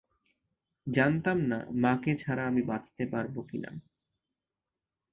[0.87, 3.71] জানতাম না মাকে ছাড়া আমি বাঁচতে পারব কিনা।